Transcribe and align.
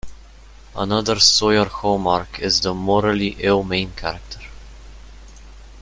Another 0.75 1.19
Sawyer 1.19 1.65
hallmark 1.65 2.39
is 2.39 2.61
the 2.61 2.73
mortally 2.73 3.35
ill 3.37 3.61
main 3.61 3.91
character. 3.91 4.39